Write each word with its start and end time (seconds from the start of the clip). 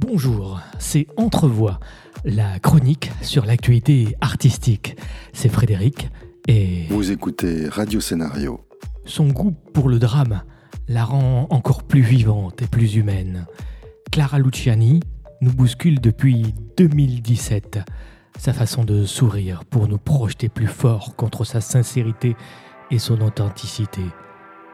Bonjour, 0.00 0.60
c'est 0.78 1.06
Entrevoix, 1.18 1.78
la 2.24 2.58
chronique 2.58 3.12
sur 3.20 3.44
l'actualité 3.44 4.16
artistique. 4.22 4.96
C'est 5.34 5.50
Frédéric 5.50 6.08
et... 6.48 6.86
Vous 6.88 7.12
écoutez 7.12 7.68
Radio 7.68 8.00
Scénario. 8.00 8.60
Son 9.04 9.28
goût 9.28 9.54
pour 9.74 9.90
le 9.90 9.98
drame 9.98 10.40
la 10.88 11.04
rend 11.04 11.46
encore 11.50 11.82
plus 11.82 12.00
vivante 12.00 12.62
et 12.62 12.66
plus 12.66 12.96
humaine. 12.96 13.46
Clara 14.10 14.38
Luciani 14.38 15.00
nous 15.42 15.52
bouscule 15.52 16.00
depuis 16.00 16.54
2017. 16.78 17.80
Sa 18.38 18.54
façon 18.54 18.84
de 18.84 19.04
sourire 19.04 19.66
pour 19.66 19.86
nous 19.86 19.98
projeter 19.98 20.48
plus 20.48 20.66
fort 20.66 21.14
contre 21.14 21.44
sa 21.44 21.60
sincérité 21.60 22.36
et 22.90 22.98
son 22.98 23.20
authenticité. 23.20 24.02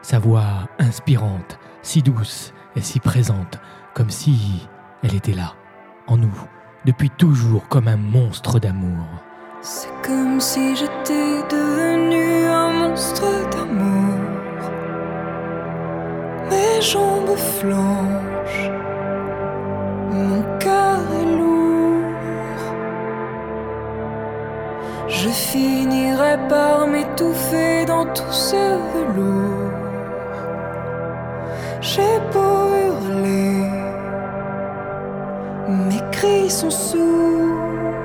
Sa 0.01 0.19
voix 0.19 0.69
inspirante, 0.79 1.59
si 1.81 2.01
douce 2.01 2.53
et 2.77 2.81
si 2.81 3.01
présente, 3.01 3.59
comme 3.93 4.09
si 4.09 4.67
elle 5.03 5.15
était 5.15 5.33
là, 5.33 5.53
en 6.07 6.17
nous, 6.17 6.33
depuis 6.85 7.09
toujours 7.09 7.67
comme 7.67 7.87
un 7.87 7.97
monstre 7.97 8.59
d'amour. 8.59 9.05
C'est 9.61 9.89
comme 10.05 10.39
si 10.39 10.75
j'étais 10.75 11.43
devenu 11.49 12.45
un 12.45 12.71
monstre 12.71 13.25
d'amour. 13.51 14.17
Mes 16.49 16.81
jambes 16.81 17.35
flanchent, 17.35 18.71
mon 20.11 20.41
cœur 20.59 20.99
est 21.21 21.37
lourd. 21.37 22.03
Je 25.07 25.29
finirai 25.29 26.37
par 26.47 26.87
m'étouffer 26.87 27.85
dans 27.85 28.05
tout 28.05 28.31
ce 28.31 28.55
velours. 28.93 29.71
J'ai 31.81 32.19
beau 32.33 32.56
mes 35.67 36.01
cris 36.11 36.49
sont 36.49 36.69
sourds. 36.69 37.96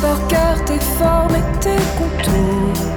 Par 0.00 0.26
cœur 0.28 0.64
tes 0.64 0.80
formes 0.80 1.34
et 1.34 1.60
tes 1.60 1.82
contours. 1.98 2.88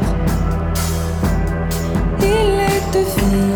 Il 2.19 2.57
les 2.59 2.81
devine 2.93 3.41
quand 3.41 3.50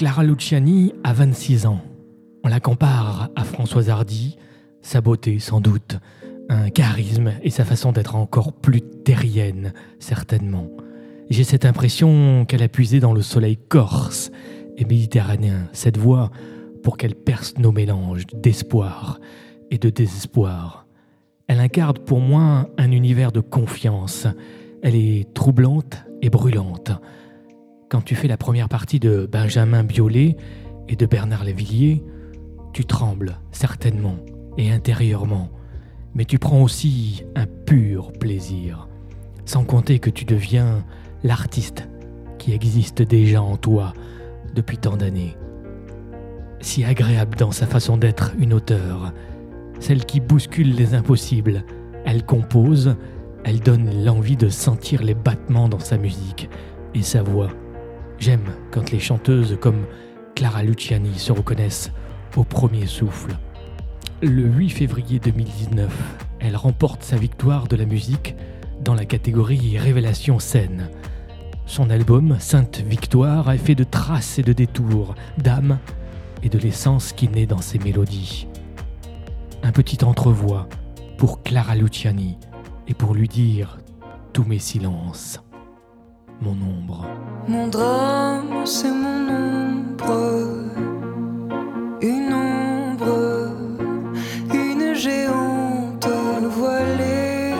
Clara 0.00 0.24
Luciani 0.24 0.94
a 1.04 1.12
26 1.12 1.66
ans. 1.66 1.82
On 2.42 2.48
la 2.48 2.58
compare 2.58 3.28
à 3.36 3.44
Françoise 3.44 3.90
Hardy, 3.90 4.38
sa 4.80 5.02
beauté 5.02 5.38
sans 5.40 5.60
doute, 5.60 5.98
un 6.48 6.70
charisme 6.70 7.32
et 7.42 7.50
sa 7.50 7.66
façon 7.66 7.92
d'être 7.92 8.16
encore 8.16 8.54
plus 8.54 8.80
terrienne, 8.80 9.74
certainement. 9.98 10.68
J'ai 11.28 11.44
cette 11.44 11.66
impression 11.66 12.46
qu'elle 12.46 12.62
a 12.62 12.68
puisé 12.68 12.98
dans 12.98 13.12
le 13.12 13.20
soleil 13.20 13.58
corse 13.58 14.30
et 14.78 14.86
méditerranéen 14.86 15.68
cette 15.74 15.98
voix 15.98 16.30
pour 16.82 16.96
qu'elle 16.96 17.14
perce 17.14 17.58
nos 17.58 17.70
mélanges 17.70 18.26
d'espoir 18.32 19.20
et 19.70 19.76
de 19.76 19.90
désespoir. 19.90 20.86
Elle 21.46 21.60
incarne 21.60 21.98
pour 21.98 22.20
moi 22.20 22.70
un 22.78 22.90
univers 22.90 23.32
de 23.32 23.40
confiance. 23.40 24.26
Elle 24.82 24.96
est 24.96 25.34
troublante 25.34 25.98
et 26.22 26.30
brûlante. 26.30 26.90
Quand 27.90 28.02
tu 28.02 28.14
fais 28.14 28.28
la 28.28 28.36
première 28.36 28.68
partie 28.68 29.00
de 29.00 29.28
Benjamin 29.30 29.82
Biolay 29.82 30.36
et 30.88 30.94
de 30.94 31.06
Bernard 31.06 31.42
Lévillier, 31.42 32.04
tu 32.72 32.84
trembles 32.84 33.40
certainement 33.50 34.14
et 34.56 34.70
intérieurement, 34.70 35.50
mais 36.14 36.24
tu 36.24 36.38
prends 36.38 36.62
aussi 36.62 37.24
un 37.34 37.46
pur 37.46 38.12
plaisir, 38.12 38.88
sans 39.44 39.64
compter 39.64 39.98
que 39.98 40.08
tu 40.08 40.24
deviens 40.24 40.84
l'artiste 41.24 41.88
qui 42.38 42.52
existe 42.52 43.02
déjà 43.02 43.42
en 43.42 43.56
toi 43.56 43.92
depuis 44.54 44.78
tant 44.78 44.96
d'années. 44.96 45.36
Si 46.60 46.84
agréable 46.84 47.36
dans 47.36 47.50
sa 47.50 47.66
façon 47.66 47.96
d'être 47.96 48.34
une 48.38 48.52
auteure, 48.52 49.12
celle 49.80 50.04
qui 50.04 50.20
bouscule 50.20 50.76
les 50.76 50.94
impossibles, 50.94 51.64
elle 52.04 52.24
compose, 52.24 52.94
elle 53.42 53.58
donne 53.58 54.04
l'envie 54.04 54.36
de 54.36 54.48
sentir 54.48 55.02
les 55.02 55.14
battements 55.14 55.68
dans 55.68 55.80
sa 55.80 55.98
musique 55.98 56.48
et 56.94 57.02
sa 57.02 57.24
voix. 57.24 57.50
J'aime 58.20 58.52
quand 58.70 58.90
les 58.90 59.00
chanteuses 59.00 59.56
comme 59.62 59.86
Clara 60.34 60.62
Luciani 60.62 61.18
se 61.18 61.32
reconnaissent 61.32 61.90
au 62.36 62.44
premier 62.44 62.84
souffle. 62.84 63.38
Le 64.20 64.42
8 64.42 64.68
février 64.68 65.18
2019, 65.18 65.90
elle 66.38 66.54
remporte 66.54 67.02
sa 67.02 67.16
victoire 67.16 67.66
de 67.66 67.76
la 67.76 67.86
musique 67.86 68.36
dans 68.84 68.94
la 68.94 69.06
catégorie 69.06 69.78
Révélation 69.78 70.38
scène. 70.38 70.90
Son 71.64 71.88
album 71.88 72.36
Sainte 72.38 72.80
Victoire 72.80 73.50
est 73.52 73.58
fait 73.58 73.74
de 73.74 73.84
traces 73.84 74.38
et 74.38 74.42
de 74.42 74.52
détours, 74.52 75.14
d'âme 75.38 75.78
et 76.42 76.50
de 76.50 76.58
l'essence 76.58 77.14
qui 77.14 77.26
naît 77.26 77.46
dans 77.46 77.62
ses 77.62 77.78
mélodies. 77.78 78.48
Un 79.62 79.72
petit 79.72 80.04
entrevoi 80.04 80.68
pour 81.16 81.42
Clara 81.42 81.74
Luciani 81.74 82.36
et 82.86 82.92
pour 82.92 83.14
lui 83.14 83.28
dire 83.28 83.78
tous 84.34 84.44
mes 84.44 84.58
silences, 84.58 85.40
mon 86.42 86.52
ombre. 86.52 87.06
Mon 87.48 87.68
drame, 87.68 88.64
c'est 88.64 88.90
mon 88.90 89.28
ombre. 89.28 90.46
Une 92.00 92.32
ombre, 92.32 93.52
une 94.54 94.94
géante 94.94 96.08
voilée 96.58 97.54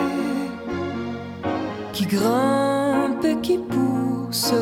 qui 1.93 2.05
grimpe 2.05 3.23
et 3.23 3.37
qui 3.41 3.57
pousse. 3.57 4.53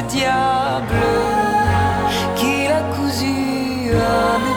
le 0.00 0.08
diable 0.08 1.02
qui 2.36 2.68
l'a 2.68 2.82
cousu 2.94 3.90
à 3.94 4.38
mes 4.42 4.49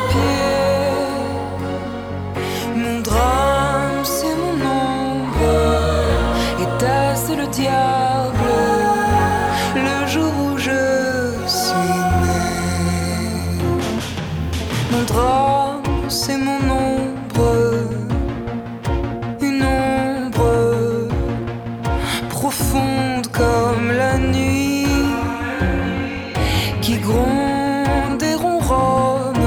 qui 26.83 26.97
gronde 26.97 28.21
et 28.21 28.35
ronronne 28.35 29.39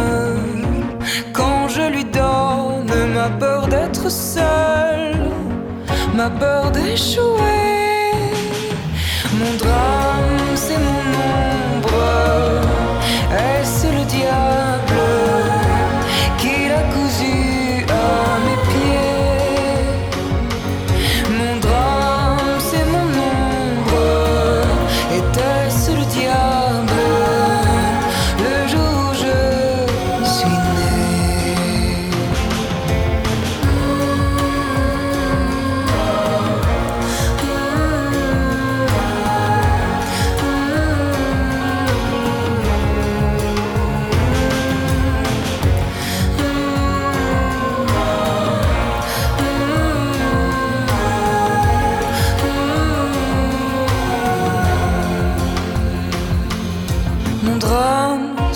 quand 1.35 1.69
je 1.69 1.83
lui 1.83 2.05
donne 2.05 3.13
ma 3.13 3.29
peur 3.29 3.69
d'être 3.69 4.11
seule, 4.11 5.31
ma 6.15 6.31
peur 6.31 6.71
d'échouer, 6.71 8.15
mon 9.39 9.53
drame. 9.59 9.96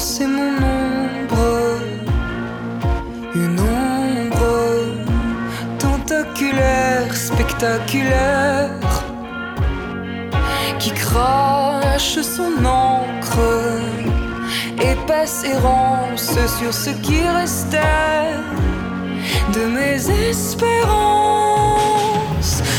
c'est 0.01 0.27
mon 0.27 0.57
ombre, 0.57 1.79
une 3.35 3.61
ombre 3.61 4.97
tentaculaire, 5.79 7.15
spectaculaire, 7.15 8.71
qui 10.79 10.93
crache 10.93 12.19
son 12.23 12.65
encre, 12.65 13.79
épaisse 14.81 15.45
errance 15.45 16.33
sur 16.59 16.73
ce 16.73 16.91
qui 17.05 17.21
restait 17.21 18.41
de 19.53 19.67
mes 19.67 20.31
espérances. 20.31 21.43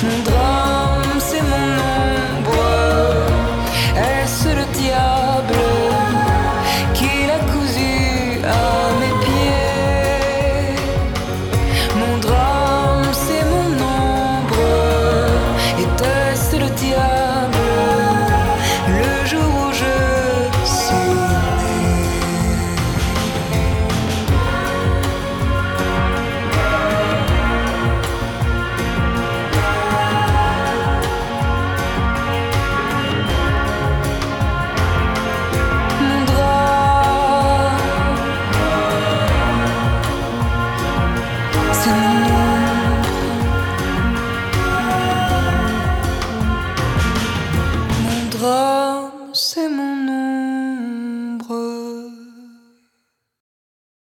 Mon 0.03 0.23
drame 0.23 0.90